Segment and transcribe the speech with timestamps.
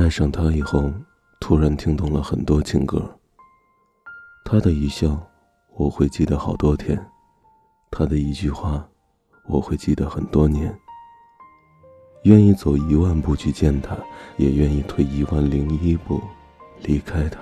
[0.00, 0.90] 爱上他以后，
[1.40, 3.18] 突然听懂了很多情歌。
[4.46, 5.30] 他的一笑，
[5.76, 6.96] 我会记得好多天；
[7.90, 8.88] 他的一句话，
[9.46, 10.74] 我会记得很多年。
[12.22, 13.94] 愿意走一万步去见他，
[14.38, 16.22] 也愿意退一万零一步
[16.82, 17.40] 离开他。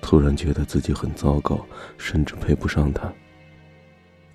[0.00, 1.58] 突然觉得自己很糟糕，
[1.98, 3.12] 甚至配不上他。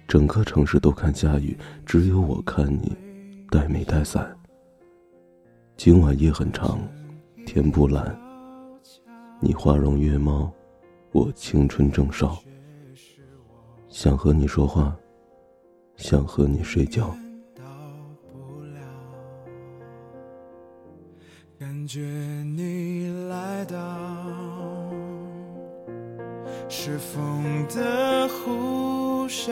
[0.06, 2.94] 整个城市都看下雨，只有我看你
[3.50, 4.38] 带没带伞。
[5.78, 6.80] 今晚夜很长，
[7.46, 8.18] 天不蓝。
[9.42, 10.50] 你花容月貌，
[11.12, 12.38] 我青春正少。
[13.90, 14.96] 想和你说话，
[15.98, 17.14] 想和你睡觉。
[21.60, 23.98] 感觉你来到，
[26.70, 29.52] 是风的呼啸，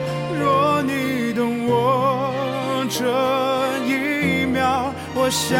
[5.31, 5.57] 想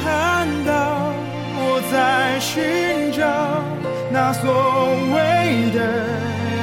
[0.00, 1.12] 看到
[1.58, 3.20] 我在寻找
[4.12, 6.06] 那所谓的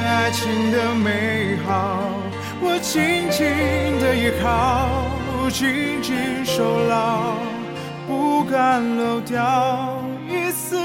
[0.08, 2.00] 爱情的美好，
[2.62, 3.46] 我紧紧
[4.00, 4.88] 的依靠，
[5.50, 7.34] 紧紧守牢，
[8.08, 10.78] 不敢漏掉一丝